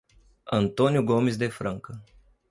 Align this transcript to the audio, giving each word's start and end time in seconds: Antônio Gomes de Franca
Antônio 0.51 1.05
Gomes 1.05 1.37
de 1.37 1.47
Franca 1.51 2.01